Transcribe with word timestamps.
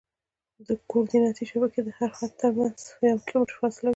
د 0.67 0.69
کورډیناتي 0.89 1.43
شبکې 1.51 1.79
د 1.83 1.89
هر 1.97 2.09
خط 2.17 2.31
ترمنځ 2.41 2.77
یو 3.09 3.17
کیلومتر 3.25 3.55
فاصله 3.61 3.83
وي 3.89 3.89